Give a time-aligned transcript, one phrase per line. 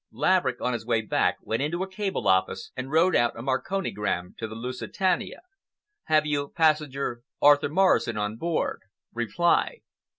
[0.11, 4.33] Laverick, on his way back, went into a cable office and wrote out a marconigram
[4.39, 5.41] to the Lusitania,
[6.05, 8.79] Have you passenger Arthur Morrison on board?
[9.13, 9.81] Reply.